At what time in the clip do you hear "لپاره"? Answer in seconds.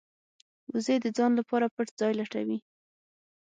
1.39-1.65